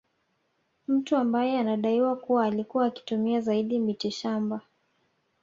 [0.87, 4.61] Mtu ambaye anadaiwa kuwa alikuwa akitumia zaidi mitishamba